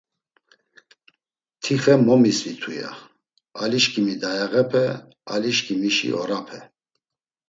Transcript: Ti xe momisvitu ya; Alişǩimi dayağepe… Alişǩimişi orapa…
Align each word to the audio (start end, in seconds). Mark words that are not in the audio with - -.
Ti 1.61 1.73
xe 1.83 1.93
momisvitu 2.05 2.69
ya; 2.79 2.89
Alişǩimi 3.61 4.15
dayağepe… 4.21 4.85
Alişǩimişi 5.33 6.09
orapa… 6.21 6.59